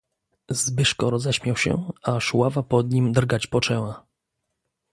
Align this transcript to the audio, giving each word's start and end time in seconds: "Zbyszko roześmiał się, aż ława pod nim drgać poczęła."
"Zbyszko 0.49 1.09
roześmiał 1.09 1.57
się, 1.57 1.91
aż 2.03 2.33
ława 2.33 2.63
pod 2.63 2.91
nim 2.91 3.11
drgać 3.13 3.47
poczęła." 3.47 4.05